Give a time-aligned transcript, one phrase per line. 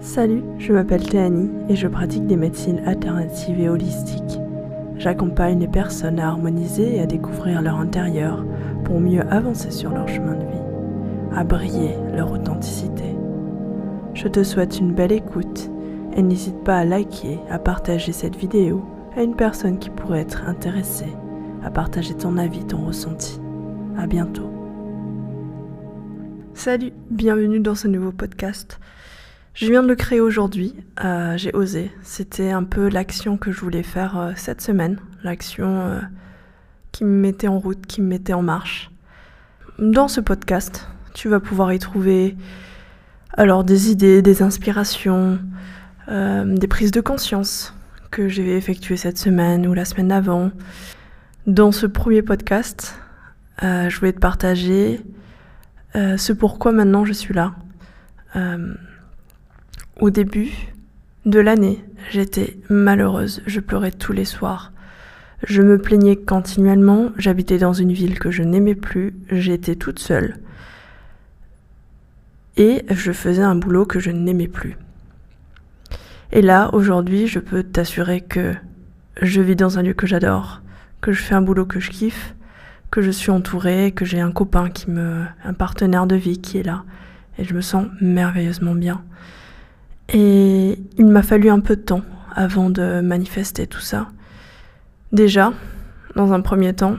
[0.00, 4.40] Salut, je m'appelle Théanie et je pratique des médecines alternatives et holistiques.
[4.96, 8.42] J'accompagne les personnes à harmoniser et à découvrir leur intérieur
[8.84, 13.14] pour mieux avancer sur leur chemin de vie, à briller leur authenticité.
[14.14, 15.70] Je te souhaite une belle écoute
[16.16, 18.82] et n'hésite pas à liker, à partager cette vidéo
[19.18, 21.14] à une personne qui pourrait être intéressée,
[21.62, 23.38] à partager ton avis, ton ressenti.
[23.98, 24.50] À bientôt.
[26.54, 28.80] Salut, bienvenue dans ce nouveau podcast.
[29.52, 31.90] Je viens de le créer aujourd'hui, euh, j'ai osé.
[32.02, 36.00] C'était un peu l'action que je voulais faire euh, cette semaine, l'action euh,
[36.92, 38.92] qui me mettait en route, qui me mettait en marche.
[39.78, 42.36] Dans ce podcast, tu vas pouvoir y trouver
[43.34, 45.38] alors des idées, des inspirations,
[46.08, 47.74] des prises de conscience
[48.10, 50.50] que j'ai effectuées cette semaine ou la semaine d'avant.
[51.46, 52.98] Dans ce premier podcast,
[53.62, 55.00] je voulais te partager
[55.94, 57.54] ce pourquoi maintenant je suis là
[60.00, 60.50] au début
[61.26, 64.72] de l'année, j'étais malheureuse, je pleurais tous les soirs.
[65.46, 70.38] Je me plaignais continuellement, j'habitais dans une ville que je n'aimais plus, j'étais toute seule.
[72.56, 74.76] Et je faisais un boulot que je n'aimais plus.
[76.32, 78.54] Et là, aujourd'hui, je peux t'assurer que
[79.20, 80.62] je vis dans un lieu que j'adore,
[81.00, 82.34] que je fais un boulot que je kiffe,
[82.90, 86.58] que je suis entourée, que j'ai un copain qui me, un partenaire de vie qui
[86.58, 86.84] est là,
[87.38, 89.02] et je me sens merveilleusement bien.
[90.12, 92.02] Et il m'a fallu un peu de temps
[92.34, 94.08] avant de manifester tout ça.
[95.12, 95.52] Déjà,
[96.16, 96.96] dans un premier temps,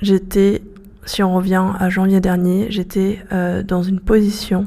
[0.00, 0.62] j'étais,
[1.04, 4.66] si on revient à janvier dernier, j'étais euh, dans une position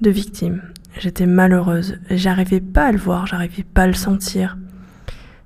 [0.00, 0.62] de victime.
[0.98, 1.98] J'étais malheureuse.
[2.10, 4.56] J'arrivais pas à le voir, j'arrivais pas à le sentir.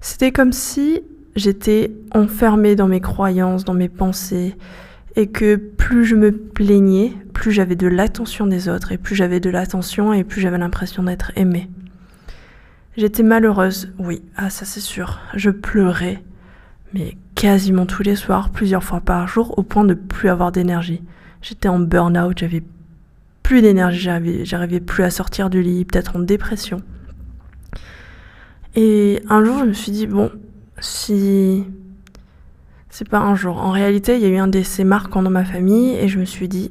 [0.00, 1.02] C'était comme si
[1.36, 4.56] j'étais enfermée dans mes croyances, dans mes pensées,
[5.16, 9.40] et que plus je me plaignais, plus j'avais de l'attention des autres, et plus j'avais
[9.40, 11.68] de l'attention, et plus j'avais l'impression d'être aimée.
[12.96, 15.20] J'étais malheureuse, oui, ah ça c'est sûr.
[15.34, 16.22] Je pleurais,
[16.92, 21.02] mais quasiment tous les soirs, plusieurs fois par jour, au point de plus avoir d'énergie.
[21.42, 22.62] J'étais en burn-out, j'avais
[23.42, 24.08] plus d'énergie,
[24.44, 26.80] j'arrivais plus à sortir du lit, peut-être en dépression.
[28.76, 30.30] Et un jour, je me suis dit, bon,
[30.80, 31.64] si
[32.94, 33.56] c'est pas un jour.
[33.58, 36.24] En réalité, il y a eu un décès marquant dans ma famille et je me
[36.24, 36.70] suis dit,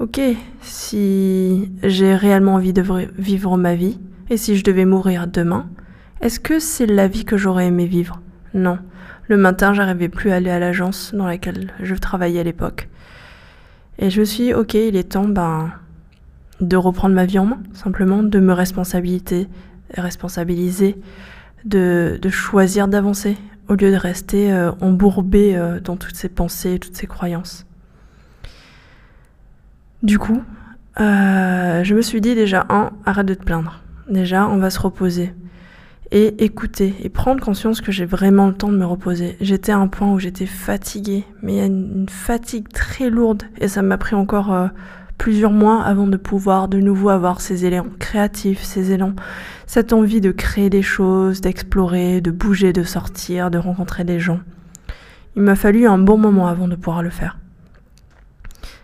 [0.00, 0.20] ok,
[0.60, 2.82] si j'ai réellement envie de
[3.16, 5.68] vivre ma vie et si je devais mourir demain,
[6.20, 8.20] est-ce que c'est la vie que j'aurais aimé vivre?
[8.54, 8.80] Non.
[9.28, 12.88] Le matin, j'arrivais plus à aller à l'agence dans laquelle je travaillais à l'époque.
[14.00, 15.70] Et je me suis dit, ok, il est temps ben,
[16.60, 19.46] de reprendre ma vie en main, simplement, de me responsabiliser,
[21.64, 23.36] de choisir d'avancer
[23.68, 27.66] au lieu de rester euh, embourbé euh, dans toutes ces pensées, toutes ces croyances.
[30.02, 30.42] Du coup,
[31.00, 33.82] euh, je me suis dit déjà, un, arrête de te plaindre.
[34.08, 35.34] Déjà, on va se reposer
[36.10, 39.36] et écouter et prendre conscience que j'ai vraiment le temps de me reposer.
[39.42, 43.42] J'étais à un point où j'étais fatiguée, mais il y a une, fatigue très lourde
[43.58, 44.70] et ça m'a pris encore
[45.18, 49.14] plusieurs mois avant de pouvoir de nouveau avoir ces élans créatifs, ces élans,
[49.66, 54.40] cette envie de créer des choses, d'explorer, de bouger, de sortir, de rencontrer des gens.
[55.36, 57.36] Il m'a fallu un bon moment avant de pouvoir le faire.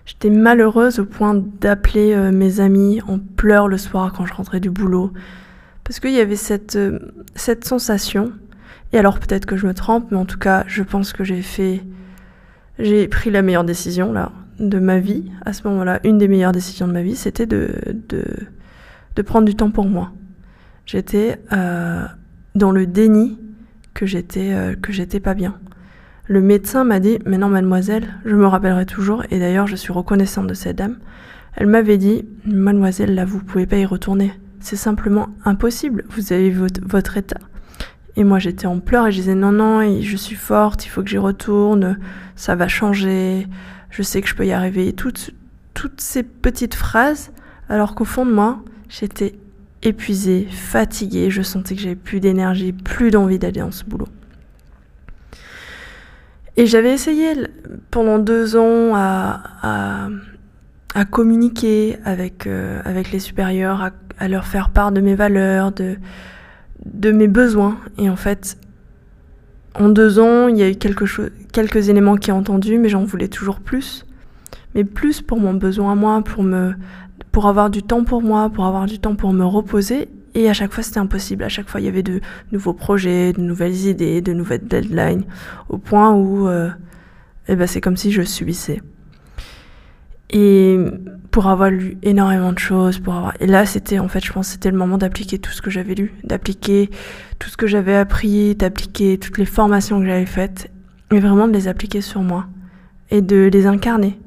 [0.05, 4.61] J'étais malheureuse au point d'appeler euh, mes amis en pleurs le soir quand je rentrais
[4.61, 5.13] du boulot,
[5.83, 6.99] parce qu'il y avait cette, euh,
[7.35, 8.33] cette sensation,
[8.93, 11.41] et alors peut-être que je me trompe, mais en tout cas je pense que j'ai
[11.41, 11.83] fait,
[12.79, 16.53] j'ai pris la meilleure décision là, de ma vie, à ce moment-là, une des meilleures
[16.53, 17.71] décisions de ma vie, c'était de,
[18.09, 20.13] de, prendre du temps pour moi.
[20.87, 22.05] J'étais euh,
[22.55, 23.39] dans le déni
[23.95, 25.55] que j'étais euh, que j'étais pas bien.
[26.27, 29.93] Le médecin m'a dit "Mais non, mademoiselle, je me rappellerai toujours et d'ailleurs, je suis
[29.93, 30.99] reconnaissante de cette dame.
[31.55, 34.33] Elle m'avait dit "Mademoiselle, là vous pouvez pas y retourner.
[34.61, 36.05] C'est simplement impossible.
[36.11, 37.41] Vous avez votre, votre état."
[38.17, 41.03] Et moi, j'étais en pleurs et je disais "Non non, je suis forte, il faut
[41.03, 41.99] que j'y retourne,
[42.37, 43.47] ça va changer."
[43.95, 45.31] Je sais que je peux y arriver, toutes,
[45.99, 47.31] ces petites phrases,
[47.69, 49.37] alors qu'au fond de moi, j'étais
[49.83, 54.09] épuisée, fatiguée, je sentais que j'avais plus d'énergie, plus d'envie d'aller dans ce boulot.
[56.57, 57.35] Et j'avais essayé
[57.93, 60.09] pendant deux ans à,
[61.11, 67.29] communiquer avec, euh, avec les supérieurs, à, leur faire part de mes valeurs, de mes
[67.29, 67.79] besoins.
[67.99, 68.57] Et en fait,
[69.75, 71.05] en deux ans, il y a eu quelque
[71.53, 74.07] quelques éléments qui ont entendu, mais j'en voulais toujours plus.
[74.75, 76.75] Mais plus pour mon besoin à moi, pour me,
[77.33, 80.09] pour avoir du temps pour moi, pour avoir du temps pour me reposer.
[80.35, 81.45] Et à chaque fois, c'était impossible.
[81.45, 85.25] À chaque fois, il y avait de nouveaux projets, de nouvelles idées, de nouvelles deadlines,
[85.69, 86.71] au point où, euh,
[87.47, 88.81] eh ben, c'est comme si je subissais.
[90.35, 90.79] Et
[91.31, 93.35] pour avoir lu énormément de choses, pour avoir...
[93.41, 95.95] Et là, c'était, en fait, je pense, c'était le moment d'appliquer tout ce que j'avais
[95.95, 96.91] lu, d'appliquer
[97.39, 100.71] tout ce que j'avais appris, d'appliquer toutes les formations que j'avais faites,
[101.13, 102.47] et vraiment de les appliquer sur moi,
[103.11, 104.19] et de les incarner.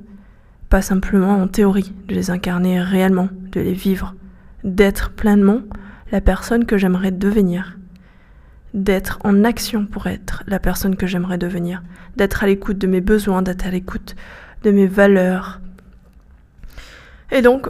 [0.70, 4.16] Pas simplement en théorie, de les incarner réellement, de les vivre,
[4.64, 5.62] d'être pleinement
[6.12, 7.78] la personne que j'aimerais devenir,
[8.74, 11.84] d'être en action pour être la personne que j'aimerais devenir,
[12.16, 14.16] d'être à l'écoute de mes besoins, d'être à l'écoute
[14.64, 15.60] de mes valeurs,
[17.32, 17.68] et donc,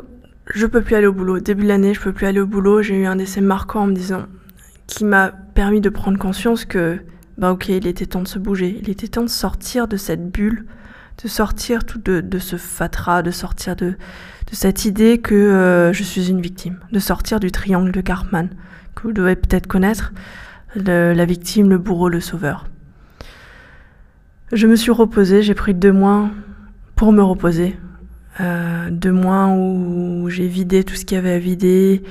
[0.54, 1.40] je peux plus aller au boulot.
[1.40, 2.82] Début de l'année, je peux plus aller au boulot.
[2.82, 4.26] J'ai eu un décès marquant en me disant,
[4.86, 7.00] qui m'a permis de prendre conscience que,
[7.38, 8.80] bah ok, il était temps de se bouger.
[8.82, 10.66] Il était temps de sortir de cette bulle,
[11.24, 13.96] de sortir tout de, de ce fatras, de sortir de,
[14.52, 18.50] cette idée que euh, je suis une victime, de sortir du triangle de Cartman,
[18.96, 20.14] que vous devez peut-être connaître,
[20.76, 22.68] la victime, le bourreau, le sauveur.
[24.54, 26.30] Je me suis reposée, j'ai pris deux mois
[26.96, 27.78] pour me reposer,
[28.40, 32.04] euh, de moins où j'ai vidé tout ce qu'il y avait à vider,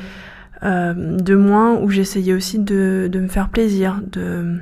[0.64, 4.60] euh, de moins où j'essayais aussi de, me faire plaisir, de,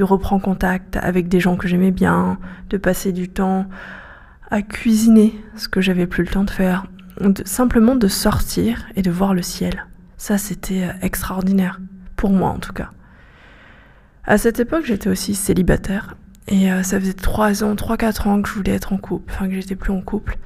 [0.00, 2.38] reprendre contact avec des gens que j'aimais bien,
[2.70, 3.68] de passer du temps
[4.50, 6.86] à cuisiner, ce que j'avais plus le temps de faire,
[7.44, 9.86] simplement de sortir et de voir le ciel.
[10.16, 11.80] Ça, c'était euh, extraordinaire,
[12.16, 12.90] pour moi en tout cas.
[14.24, 16.16] À cette époque, j'étais aussi célibataire,
[16.48, 19.54] et ça faisait 3 ans, 3-4 ans que je voulais être en couple, enfin que
[19.54, 20.38] j'étais plus en couple.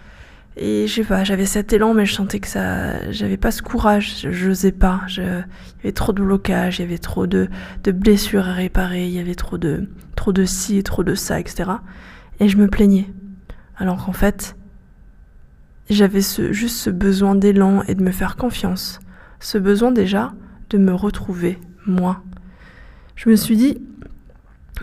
[0.59, 3.61] Et je sais pas, j'avais cet élan, mais je sentais que ça, j'avais pas ce
[3.61, 5.03] courage, je n'osais pas.
[5.07, 7.49] Je, il y avait trop de blocages, il y avait trop de,
[7.85, 11.39] de blessures à réparer, il y avait trop de, trop de ci, trop de ça,
[11.39, 11.73] etc.
[12.41, 13.07] Et je me plaignais.
[13.77, 14.57] Alors qu'en fait,
[15.91, 19.01] j'avais ce, juste ce besoin d'élan et de me faire confiance.
[19.41, 20.33] Ce besoin déjà
[20.71, 22.23] de me retrouver, moi.
[23.15, 23.79] Je me suis dit,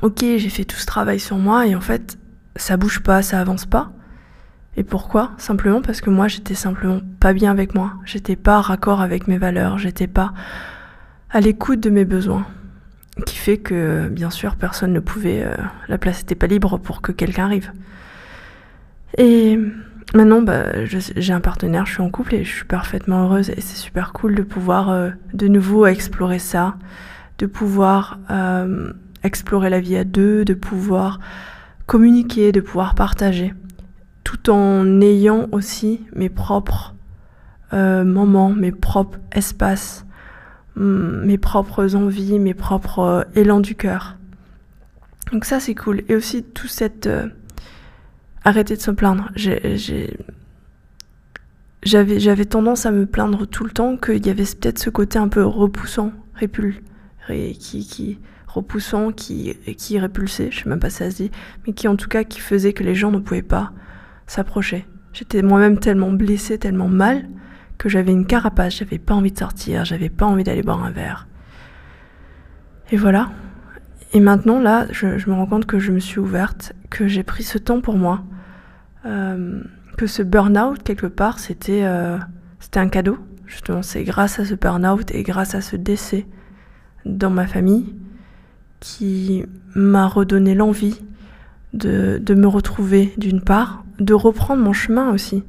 [0.04, 2.20] ok, j'ai fait tout ce travail sur moi et en fait,
[2.56, 3.92] ça bouge pas, ça avance pas.
[4.76, 5.32] Et pourquoi?
[5.38, 9.38] Simplement parce que moi j'étais simplement pas bien avec moi, j'étais pas raccord avec mes
[9.38, 10.34] valeurs, j'étais pas
[11.30, 12.46] à l'écoute de mes besoins.
[13.28, 15.56] Qui fait que bien sûr personne ne pouvait, euh,
[15.88, 17.72] la place n'était pas libre pour que quelqu'un arrive.
[19.20, 19.60] Et
[20.16, 23.62] maintenant bah, j'ai un partenaire, je suis en couple et je suis parfaitement heureuse et
[23.62, 26.78] c'est super cool de pouvoir euh, de nouveau explorer ça,
[27.38, 28.92] de pouvoir euh,
[29.24, 31.20] explorer la vie à deux, de pouvoir
[31.86, 33.54] communiquer, de pouvoir partager
[34.34, 36.96] tout en ayant aussi mes propres
[37.72, 40.06] euh, moments, mes propres espaces,
[40.76, 44.18] mm, mes propres envies, mes propres euh, élans du cœur.
[45.32, 46.02] Donc ça c'est cool.
[46.10, 47.08] Et aussi tout cette...
[47.08, 47.28] Euh,
[48.46, 49.32] de se plaindre.
[51.84, 55.30] J'avais, tendance à me plaindre tout le temps qu'il y avait peut-être ce côté un
[55.30, 56.82] peu repoussant, répul,
[57.30, 61.32] qui, qui, repoussant, qui, qui répulsait, je sais même pas si ça se dit,
[61.66, 63.72] mais qui en tout cas qui faisait que les gens ne pouvaient pas
[64.28, 64.86] s'approchait.
[65.14, 67.28] J'étais moi-même tellement blessée, tellement mal,
[67.78, 70.92] que j'avais une carapace, j'avais pas envie de sortir, j'avais pas envie d'aller boire un
[70.92, 71.28] verre.
[72.92, 73.30] Et voilà.
[74.14, 77.44] Et maintenant, là, je, me rends compte que je me suis ouverte, que j'ai pris
[77.44, 78.24] ce temps pour moi,
[79.06, 79.62] euh,
[79.98, 82.18] que ce burn-out, quelque part, c'était euh,
[82.60, 83.18] c'était un cadeau.
[83.46, 86.26] Justement, c'est grâce à ce burn-out et grâce à ce décès
[87.06, 87.96] dans ma famille
[88.80, 91.00] qui m'a redonné l'envie
[91.74, 95.44] de, me retrouver d'une part, de reprendre mon chemin aussi.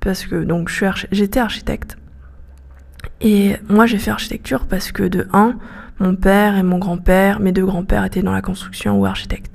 [0.00, 0.70] Parce que donc
[1.10, 1.96] j'étais architecte.
[3.20, 5.56] Et moi j'ai fait architecture parce que de un,
[5.98, 9.52] mon père et mon grand-père, mes deux grands-pères étaient dans la construction ou architectes.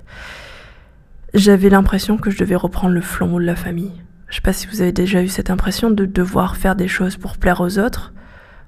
[1.34, 3.94] J'avais l'impression que je devais reprendre le flambeau de la famille.
[4.28, 7.18] Je sais pas si vous avez déjà eu cette impression de devoir faire des choses
[7.18, 8.14] pour plaire aux autres,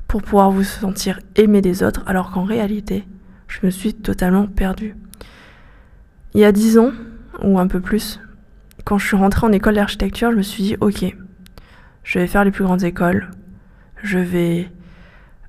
[0.07, 3.05] pour pouvoir vous sentir aimé des autres, alors qu'en réalité,
[3.47, 4.95] je me suis totalement perdue.
[6.33, 6.91] Il y a dix ans,
[7.41, 8.19] ou un peu plus,
[8.85, 11.15] quand je suis rentrée en école d'architecture, je me suis dit, ok,
[12.03, 13.29] je vais faire les plus grandes écoles,
[14.01, 14.69] je vais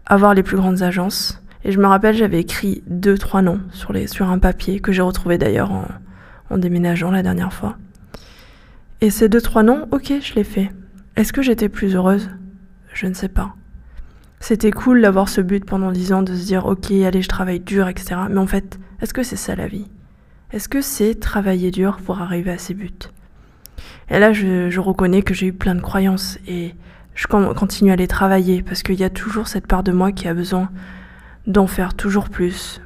[0.07, 1.41] avoir les plus grandes agences.
[1.65, 5.03] Et je me rappelle, j'avais écrit deux, trois noms sur, les, un papier que j'ai
[5.03, 5.87] retrouvé d'ailleurs en,
[6.51, 7.77] en déménageant la dernière fois.
[9.01, 10.71] Et ces deux, trois noms, ok, je l'ai fait.
[11.17, 12.31] Est-ce que j'étais plus heureuse?
[12.93, 13.55] Je ne sais pas.
[14.41, 17.61] C'était cool d'avoir ce but pendant dix ans, de se dire, ok, allez, je travaille
[17.61, 18.17] dur, etc.
[18.29, 19.87] Mais en fait, est-ce que c'est ça la vie?
[20.55, 23.11] Est-ce que c'est travailler dur pour arriver à ses buts?
[24.09, 26.77] Et là, je, reconnais que j'ai eu plein de croyances et
[27.17, 30.29] je continue à les travailler parce qu'il y a toujours cette part de moi qui
[30.29, 30.71] a besoin
[31.49, 32.81] d'en faire toujours plus.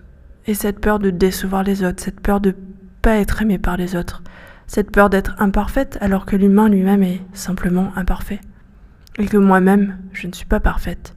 [0.46, 2.56] Et cette peur de décevoir les autres, cette peur de
[3.02, 4.22] pas être aimé par les autres,
[4.66, 8.40] cette peur d'être imparfaite alors que l'humain lui-même est simplement imparfait.
[9.18, 11.14] Et que moi-même, je ne suis pas parfaite.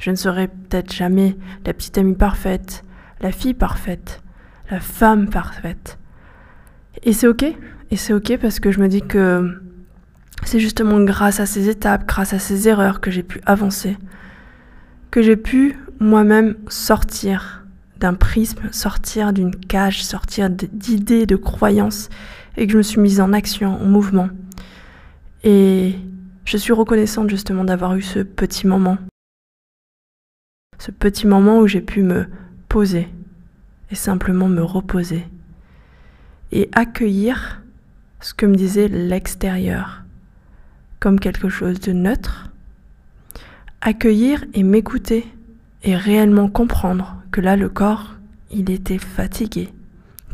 [0.00, 2.82] Je ne serai peut-être jamais la petite amie parfaite,
[3.20, 4.20] la fille parfaite,
[4.72, 5.98] la femme parfaite.
[7.02, 7.44] Et c'est ok,
[7.90, 9.60] et c'est ok parce que je me dis que
[10.44, 13.96] C'est justement grâce à ces étapes, grâce à ces erreurs que j'ai pu avancer,
[15.12, 17.64] que j'ai pu moi-même sortir
[18.00, 22.08] d'un prisme, sortir d'une cage, sortir d'idées, de croyances,
[22.56, 24.30] et que je me suis mise en action, en mouvement.
[25.44, 25.94] Et
[26.44, 28.98] je suis reconnaissante justement d'avoir eu ce petit moment.
[30.80, 32.26] Ce petit moment où j'ai pu me
[32.68, 33.08] poser
[33.92, 35.24] et simplement me reposer
[36.50, 37.62] et accueillir
[38.20, 40.02] ce que me disait l'extérieur
[40.98, 42.50] comme quelque chose de neutre.
[43.80, 45.26] Accueillir et m'écouter
[45.82, 48.14] et réellement comprendre que là le corps,
[48.52, 49.68] il était fatigué,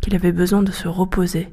[0.03, 1.49] qu'il avait besoin de se reposer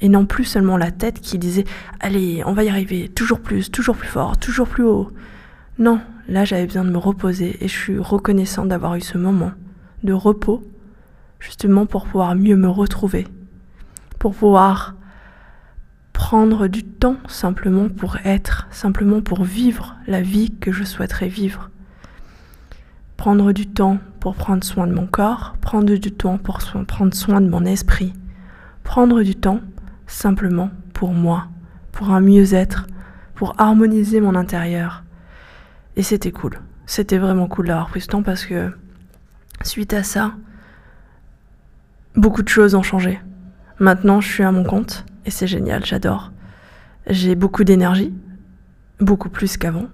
[0.00, 1.64] et non plus seulement la tête qui disait
[2.00, 5.12] Allez, on va y arriver, toujours plus, toujours plus fort, toujours plus haut.
[5.78, 9.52] Non, là j'avais besoin de me reposer et je suis reconnaissant d'avoir eu ce moment
[10.04, 10.64] de repos,
[11.40, 13.26] justement pour pouvoir mieux me retrouver,
[14.18, 14.94] pour pouvoir
[16.12, 21.70] prendre du temps simplement pour être, simplement pour vivre la vie que je souhaiterais vivre.
[23.16, 27.40] Prendre du temps pour prendre soin de mon corps, prendre du temps pour prendre soin
[27.40, 28.12] de mon esprit,
[28.84, 29.60] prendre du temps
[30.06, 31.46] simplement pour moi,
[31.92, 32.86] pour un mieux-être,
[33.34, 35.04] pour harmoniser mon intérieur.
[35.96, 36.58] Et c'était cool.
[36.86, 38.72] C'était vraiment cool d'avoir pris ce temps parce que
[39.62, 40.32] suite à ça,
[42.18, 43.20] beaucoup de choses ont changé.
[43.78, 46.32] Maintenant, je suis à mon compte et c'est génial, j'adore.
[47.06, 48.12] J'ai beaucoup d'énergie,
[49.00, 49.86] beaucoup plus qu'avant.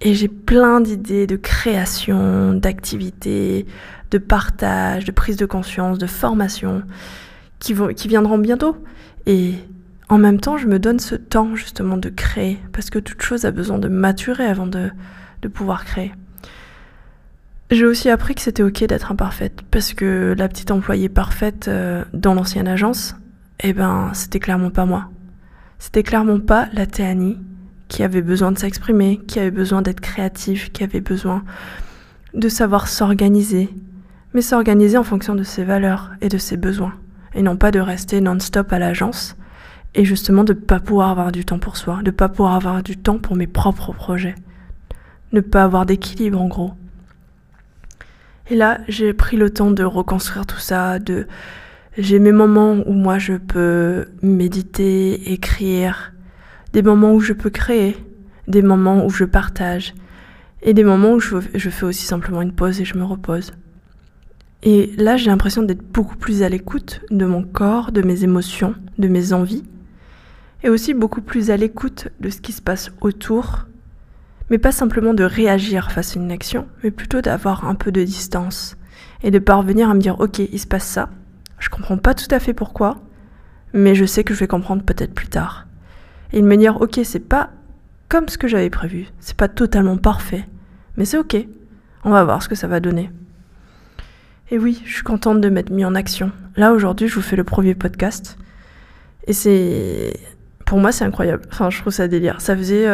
[0.00, 3.66] Et j'ai plein d'idées de création, d'activités,
[4.10, 6.82] de partage, de prise de conscience, de formation
[7.60, 8.76] qui, vont, qui viendront bientôt.
[9.26, 9.54] Et
[10.08, 13.44] en même temps, je me donne ce temps justement de créer, parce que toute chose
[13.44, 14.90] a besoin de maturer avant de,
[15.42, 16.12] de pouvoir créer.
[17.72, 22.04] J'ai aussi appris que c'était ok d'être imparfaite, parce que la petite employée parfaite euh,
[22.12, 23.16] dans l'ancienne agence,
[23.60, 25.08] eh ben, c'était clairement pas moi.
[25.78, 27.38] C'était clairement pas la Théanie
[27.88, 31.44] qui avait besoin de s'exprimer, qui avait besoin d'être créative, qui avait besoin
[32.34, 33.70] de savoir s'organiser,
[34.34, 36.92] mais s'organiser en fonction de ses valeurs et de ses besoins
[37.34, 39.36] et non pas de rester non-stop à l'agence
[39.94, 42.54] et justement de ne pas pouvoir avoir du temps pour soi, de ne pas pouvoir
[42.54, 44.34] avoir du temps pour mes propres projets,
[45.32, 46.72] ne pas avoir d'équilibre en gros.
[48.52, 51.26] Et là, j'ai pris le temps de reconstruire tout ça, de
[51.96, 56.12] j'ai mes moments où moi je peux méditer, écrire,
[56.74, 57.96] des moments où je peux créer,
[58.48, 59.94] des moments où je partage,
[60.60, 63.52] et des moments où je, je fais aussi simplement une pause et je me repose.
[64.62, 68.74] Et là, j'ai l'impression d'être beaucoup plus à l'écoute de mon corps, de mes émotions,
[68.98, 69.64] de mes envies,
[70.62, 73.66] et aussi beaucoup plus à l'écoute de ce qui se passe autour,
[74.52, 78.04] mais pas simplement de réagir face à une action, mais plutôt d'avoir un peu de
[78.04, 78.76] distance
[79.22, 81.08] et de parvenir à me dire ok, il se passe ça,
[81.58, 83.00] je comprends pas tout à fait pourquoi,
[83.72, 85.66] mais je sais que je vais comprendre peut-être plus tard.
[86.34, 87.48] Et de me dire ok, c'est pas
[88.10, 90.46] comme ce que j'avais prévu, c'est pas totalement parfait,
[90.98, 91.34] mais c'est ok,
[92.04, 93.10] on va voir ce que ça va donner.
[94.50, 96.30] Et oui, je suis contente de m'être mis en action.
[96.56, 98.36] Là, aujourd'hui, je vous fais le premier podcast.
[99.26, 100.12] Et c'est.
[100.66, 101.44] Pour moi, c'est incroyable.
[101.50, 102.42] Enfin, je trouve ça délire.
[102.42, 102.86] Ça faisait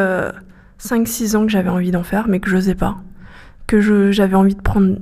[0.81, 2.99] 5-6 euh, ans que j'avais envie d'en faire, mais que j'osais pas.
[3.67, 4.97] Que j'avais envie de prendre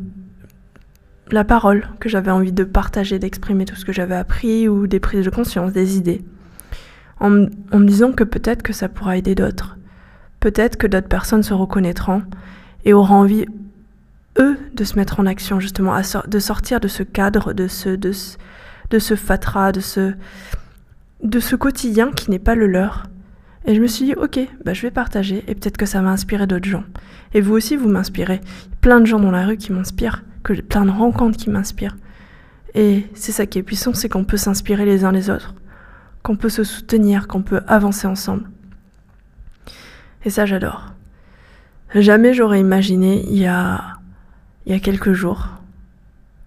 [1.30, 5.00] la parole, que j'avais envie de partager, d'exprimer tout ce que j'avais appris ou des
[5.00, 6.24] prises de conscience, des idées.
[7.20, 9.76] En, en me disant que peut-être que ça pourra aider d'autres.
[10.40, 12.22] Peut-être que d'autres personnes se reconnaîtront
[12.84, 13.46] et auront envie
[14.38, 18.12] eux de se mettre en action justement, de sortir de ce cadre, de ce, de
[18.12, 18.36] ce,
[18.90, 20.14] de ce fatras, de ce,
[21.22, 23.04] de ce quotidien qui n'est pas le leur.
[23.66, 26.08] Et je me suis dit, ok, bah, je vais partager et peut-être que ça va
[26.10, 26.84] inspirer d'autres gens.
[27.34, 28.40] Et vous aussi, vous m'inspirez.
[28.80, 30.22] Plein de gens dans la rue qui m'inspirent,
[30.68, 31.96] plein de rencontres qui m'inspirent.
[32.74, 35.54] Et c'est ça qui est puissant, c'est qu'on peut s'inspirer les uns les autres,
[36.22, 38.48] qu'on peut se soutenir, qu'on peut avancer ensemble.
[40.24, 40.92] Et ça, j'adore.
[41.94, 43.96] Jamais j'aurais imaginé il y a
[44.66, 45.48] il y a quelques jours,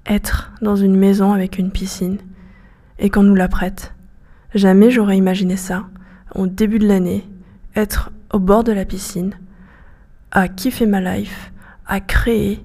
[0.06, 2.18] être dans une maison avec une piscine
[3.00, 3.94] et qu'on nous la prête.
[4.54, 5.86] Jamais j'aurais imaginé ça
[6.36, 7.28] au début de l'année,
[7.76, 9.34] être au bord de la piscine,
[10.32, 11.52] à kiffer ma life,
[11.88, 12.64] à créer,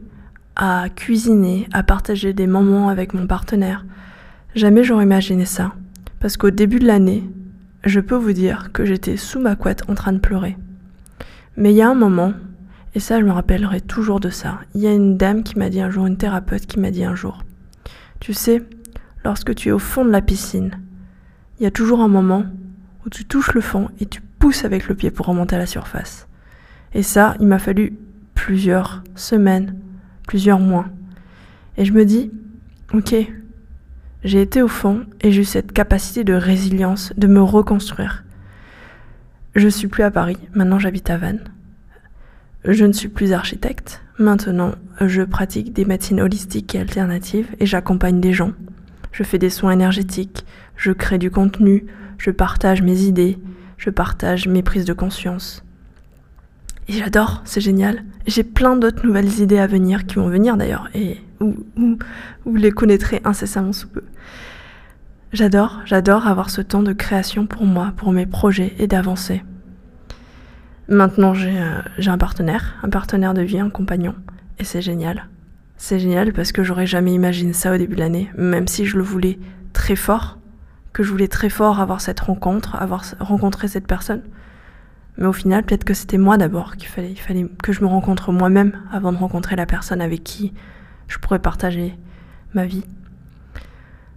[0.57, 3.85] à cuisiner, à partager des moments avec mon partenaire.
[4.55, 5.73] Jamais j'aurais imaginé ça.
[6.21, 7.25] Parce qu'au début de l'année,
[7.85, 10.57] je peux vous dire que j'étais sous ma couette en train de pleurer.
[11.57, 12.33] Mais il y a un moment
[12.95, 14.61] et ça, je me rappellerai toujours de ça.
[14.75, 17.05] Il y a une dame qui m'a dit un jour, une thérapeute qui m'a dit
[17.05, 17.43] un jour,
[18.21, 18.63] tu sais,
[19.25, 20.79] lorsque tu es au fond de la piscine,
[21.59, 22.45] il y a toujours un moment
[23.05, 25.67] où tu touches le fond et tu pousses avec le pied pour remonter à la
[25.67, 26.27] surface.
[26.95, 27.95] Et ça, il m'a fallu
[28.35, 29.77] plusieurs semaines,
[30.27, 30.87] plusieurs mois.
[31.77, 32.31] Et je me dis,
[32.93, 33.15] ok,
[34.23, 38.25] j'ai été au fond et j'ai eu cette capacité de résilience, de me reconstruire.
[39.55, 41.45] Je suis plus à Paris, maintenant j'habite à Vannes.
[42.65, 48.21] Je ne suis plus architecte, maintenant je pratique des médecines holistiques et alternatives et j'accompagne
[48.21, 48.53] des gens.
[49.13, 50.45] Je fais des soins énergétiques,
[50.77, 51.87] je crée du contenu,
[52.19, 53.39] je partage mes idées,
[53.79, 55.65] je partage mes prises de conscience.
[56.89, 58.05] Et j'adore, c'est génial.
[58.27, 61.99] J'ai plein d'autres nouvelles idées à venir qui vont venir d'ailleurs et vous,
[62.55, 64.03] les connaîtrez incessamment sous peu.
[65.33, 69.43] J'adore, j'adore avoir ce temps de création pour moi, pour mes projets et d'avancer.
[70.89, 74.15] Maintenant j'ai euh, un partenaire, un partenaire de vie, un compagnon,
[74.59, 75.29] et c'est génial.
[75.77, 78.97] C'est génial parce que j'aurais jamais imaginé ça au début de l'année, même si je
[78.97, 79.39] le voulais
[79.73, 80.39] très fort,
[80.95, 84.23] que je voulais très fort avoir cette rencontre, avoir rencontré cette personne.
[85.19, 87.87] Mais au final, peut-être que c'était moi d'abord qu'il fallait, il fallait que je me
[87.87, 90.55] rencontre moi-même avant de rencontrer la personne avec qui
[91.09, 91.99] je pourrais partager
[92.55, 92.85] ma vie.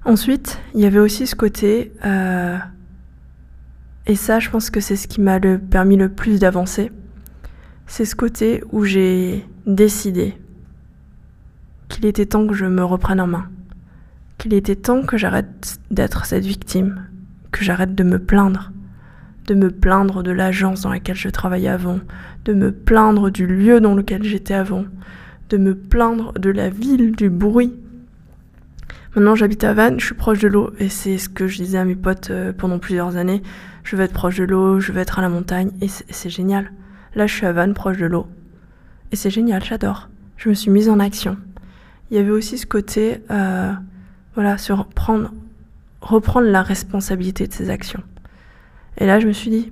[0.06, 2.58] Ensuite, il y avait aussi ce côté, euh,
[4.06, 6.92] et ça, je pense que c'est ce qui m'a le, permis le plus d'avancer,
[7.88, 10.38] c'est ce côté où j'ai décidé
[11.90, 13.50] qu'il était temps que je me reprenne en main,
[14.38, 17.08] qu'il était temps que j'arrête d'être cette victime,
[17.52, 18.72] que j'arrête de me plaindre,
[19.48, 22.00] de me plaindre de l'agence dans laquelle je travaillais avant,
[22.46, 24.86] de me plaindre du lieu dans lequel j'étais avant,
[25.50, 27.74] de me plaindre de la ville, du bruit.
[29.16, 31.78] Maintenant j'habite à Vannes, je suis proche de l'eau et c'est ce que je disais
[31.78, 33.42] à mes potes euh, pendant plusieurs années.
[33.84, 36.72] Je veux être proche de l'eau, je veux être à la montagne et c'est génial.
[37.16, 38.28] Là je suis à Vannes, proche de l'eau.
[39.12, 40.10] Et c'est génial, j'adore.
[40.36, 41.38] Je me suis mise en action.
[42.12, 43.72] Il y avait aussi ce côté, euh,
[44.38, 44.56] voilà,
[46.00, 48.04] reprendre la responsabilité de ses actions.
[49.00, 49.72] Et là, je me suis dit,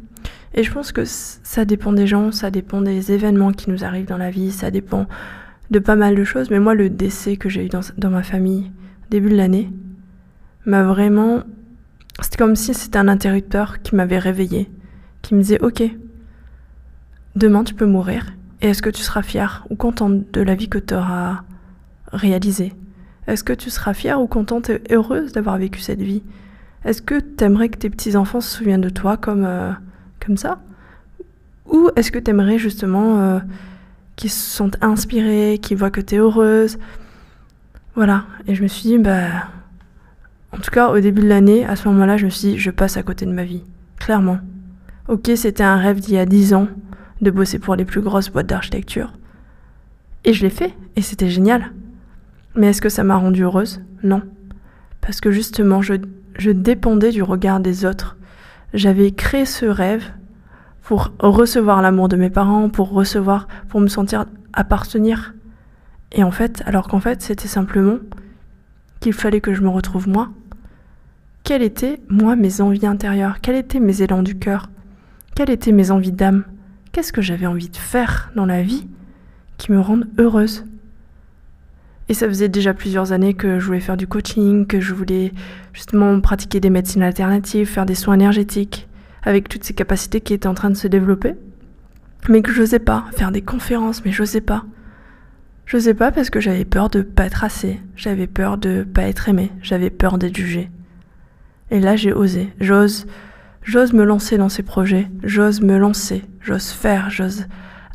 [0.55, 4.07] et je pense que ça dépend des gens, ça dépend des événements qui nous arrivent
[4.07, 5.05] dans la vie, ça dépend
[5.69, 6.49] de pas mal de choses.
[6.49, 8.71] Mais moi, le décès que j'ai eu dans, ma famille
[9.11, 9.69] début de l'année
[10.65, 11.43] m'a vraiment.
[12.19, 14.67] C'était comme si c'était un interrupteur qui m'avait réveillé,
[15.21, 15.83] qui me disait Ok,
[17.35, 20.69] demain tu peux mourir, et est-ce que tu seras fière ou contente de la vie
[20.69, 21.43] que tu auras
[22.11, 22.73] réalisée?
[23.27, 26.23] Est-ce que tu seras fière ou contente et heureuse d'avoir vécu cette vie?
[26.83, 29.71] Est-ce que t'aimerais que tes petits-enfants se souviennent de toi comme, euh,
[30.23, 30.59] comme ça?
[31.67, 33.39] Ou est-ce que t'aimerais justement euh,
[34.15, 36.77] qu'ils se sentent inspirés, qu'ils voient que t'es heureuse?
[37.95, 38.25] Voilà.
[38.47, 39.47] Et je me suis dit, bah.
[40.51, 42.71] En tout cas, au début de l'année, à ce moment-là, je me suis dit, je
[42.71, 43.63] passe à côté de ma vie.
[43.97, 44.37] Clairement.
[45.07, 46.67] Ok, c'était un rêve d'il y a dix ans
[47.21, 49.11] de bosser pour les plus grosses boîtes d'architecture.
[50.23, 51.71] Et je l'ai fait, et c'était génial.
[52.55, 53.81] Mais est-ce que ça m'a rendue heureuse?
[54.03, 54.21] Non.
[55.01, 58.17] Parce que justement, je dépendais du regard des autres.
[58.73, 60.03] J'avais créé ce rêve
[60.81, 65.33] pour recevoir l'amour de mes parents, pour recevoir, pour me sentir appartenir.
[66.11, 67.97] Et en fait, alors qu'en fait, c'était simplement
[68.99, 70.29] qu'il fallait que je me retrouve moi.
[71.43, 73.41] Quelles étaient, moi, mes envies intérieures?
[73.41, 74.69] Quels étaient mes élans du cœur?
[75.35, 76.45] Quelles étaient mes envies d'âme?
[76.91, 78.87] Qu'est-ce que j'avais envie de faire dans la vie
[79.57, 80.65] qui me rende heureuse?
[82.07, 85.33] Et ça faisait déjà plusieurs années que je voulais faire du coaching, que je voulais
[85.73, 88.87] justement pratiquer des médecines alternatives, faire des soins énergétiques,
[89.23, 91.33] avec toutes ces capacités qui étaient en train de se développer.
[92.29, 94.65] Mais que je n'osais pas, faire des conférences, mais je n'osais pas.
[95.65, 99.03] Je n'osais pas parce que j'avais peur de pas être assez, j'avais peur de pas
[99.03, 100.69] être aimé, j'avais peur d'être jugé.
[101.71, 103.07] Et là j'ai osé, j'ose,
[103.63, 107.47] j'ose me lancer dans ces projets, j'ose me lancer, j'ose faire, j'ose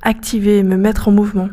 [0.03, 1.49] activer, me mettre en mouvement.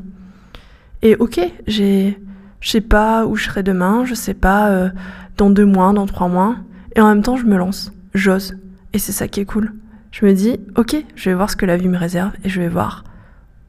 [1.04, 2.18] Et ok, j'ai
[2.60, 4.90] je sais pas où je serai demain, je sais pas euh,
[5.38, 6.56] dans deux mois, dans trois mois.
[6.96, 8.58] Et en même temps, je me lance, j'ose.
[8.94, 9.74] Et c'est ça qui est cool.
[10.12, 12.60] Je me dis, ok, je vais voir ce que la vie me réserve et je
[12.60, 13.04] vais voir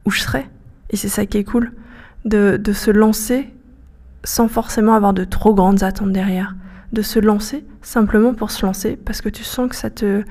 [0.04, 0.48] où je serai.
[0.90, 1.72] Et c'est ça qui est cool.
[2.24, 3.52] De, de se lancer
[4.24, 6.56] sans forcément avoir de trop grandes attentes derrière.
[6.92, 10.22] De se lancer simplement pour se lancer parce que tu sens que ça te.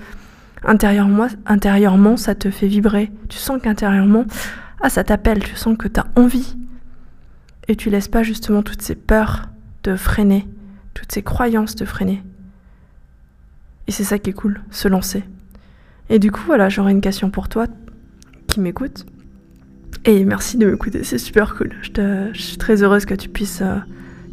[0.63, 3.11] Intérieurement, intérieurement ça te fait vibrer.
[3.29, 4.25] Tu sens qu'intérieurement,
[4.81, 5.43] ah, ça t'appelle.
[5.43, 6.57] Tu sens que tu as envie
[7.67, 9.49] et tu laisses pas justement toutes ces peurs
[9.83, 10.47] te freiner,
[10.93, 12.23] toutes ces croyances te freiner.
[13.87, 15.23] Et c'est ça qui est cool, se lancer.
[16.09, 17.67] Et du coup, voilà, j'aurais une question pour toi
[18.47, 19.05] qui m'écoute.
[20.05, 21.73] Et merci de m'écouter, c'est super cool.
[21.81, 23.77] Je, suis très heureuse que tu puisses euh,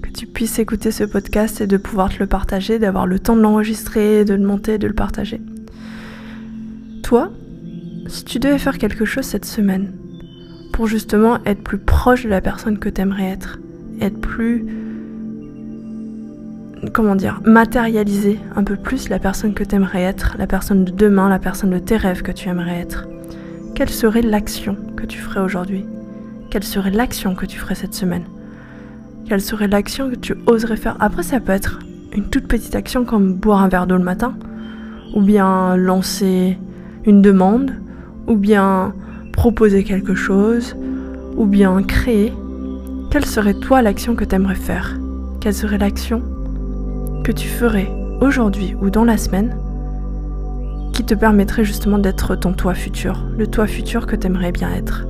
[0.02, 3.36] que tu puisses écouter ce podcast et de pouvoir te le partager, d'avoir le temps
[3.36, 5.40] de l'enregistrer, de le monter, de le partager.
[7.02, 7.32] Toi,
[8.06, 9.92] si tu devais faire quelque chose cette semaine,
[10.74, 13.60] pour justement être plus proche de la personne que tu aimerais être,
[14.00, 14.66] être plus
[16.92, 20.90] comment dire, matérialiser un peu plus la personne que tu aimerais être, la personne de
[20.90, 23.06] demain, la personne de tes rêves que tu aimerais être.
[23.76, 25.86] Quelle serait l'action que tu ferais aujourd'hui?
[26.50, 28.24] Quelle serait l'action que tu ferais cette semaine?
[29.28, 30.96] Quelle serait l'action que tu oserais faire?
[30.98, 31.78] Après, ça peut être
[32.12, 34.34] une toute petite action comme boire un verre d'eau le matin,
[35.14, 36.58] ou bien lancer
[37.06, 37.70] une demande,
[38.26, 38.92] ou bien
[39.34, 40.76] proposer quelque chose,
[41.36, 42.32] ou bien créer,
[43.10, 44.96] quelle serait toi l'action que tu aimerais faire?
[45.40, 46.22] Quelle serait l'action
[47.24, 49.56] que tu ferais aujourd'hui ou dans la semaine
[50.92, 54.72] qui te permettrait justement d'être ton toi futur, le toi futur que tu aimerais bien
[54.72, 55.04] être?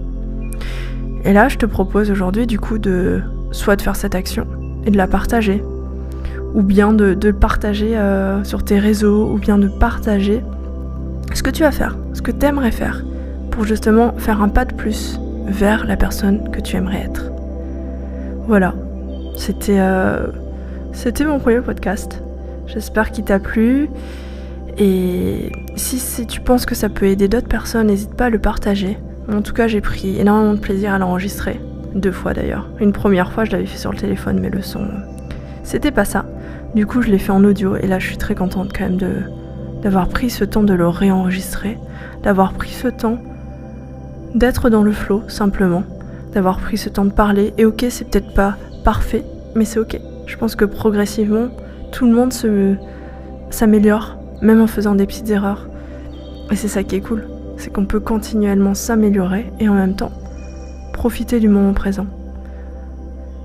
[1.24, 3.20] Et là, je te propose aujourd'hui du coup de
[3.52, 4.46] soit de faire cette action
[4.86, 5.62] et de la partager,
[6.54, 10.42] ou bien de, de partager euh, sur tes réseaux, ou bien de partager
[11.34, 13.04] ce que tu vas faire, ce que tu aimerais faire,
[13.54, 17.30] pour justement faire un pas de plus vers la personne que tu aimerais être.
[18.48, 18.74] Voilà,
[19.36, 20.26] c'était euh,
[20.92, 22.20] c'était mon premier podcast.
[22.66, 23.88] J'espère qu'il t'a plu.
[24.76, 28.40] Et si, si, tu penses que ça peut aider d'autres personnes, n'hésite pas à le
[28.40, 28.98] partager.
[29.32, 31.60] En tout cas, j'ai pris énormément de plaisir à l'enregistrer.
[31.94, 32.68] Deux fois d'ailleurs.
[32.80, 34.88] Une première fois, je l'avais fait sur le téléphone, mais le son,
[35.62, 36.24] c'était pas ça.
[36.74, 38.96] Du coup, je l'ai fait en audio et là, je suis très contente quand même
[38.96, 39.12] de
[39.80, 41.76] d'avoir pris ce temps de le réenregistrer,
[42.22, 43.18] d'avoir pris ce temps
[44.34, 45.84] d'être dans le flow simplement,
[46.32, 47.54] d'avoir pris ce temps de parler.
[47.58, 49.98] Et ok, c'est peut-être pas parfait, mais c'est ok.
[50.26, 51.48] Je pense que progressivement,
[51.92, 52.32] tout le monde
[53.50, 55.68] s'améliore, même en faisant des petites erreurs.
[56.50, 60.12] Et c'est ça qui est cool, c'est qu'on peut continuellement s'améliorer et en même temps
[60.92, 62.06] profiter du moment présent.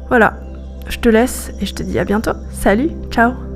[0.08, 0.40] Voilà,
[0.88, 2.34] je te laisse et je te dis à bientôt.
[2.52, 3.49] Salut, ciao